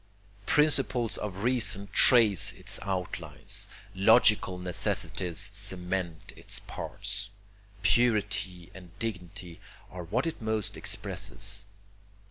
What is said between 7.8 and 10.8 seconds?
Purity and dignity are what it most